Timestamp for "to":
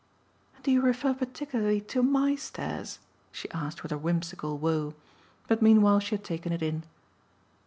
1.79-2.01